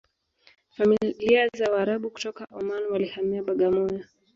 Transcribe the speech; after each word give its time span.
familia 0.71 1.49
za 1.57 1.71
waarabu 1.71 2.09
kutoka 2.11 2.47
Oman 2.51 2.83
walihamia 2.91 3.43
Bagamoyo 3.43 4.03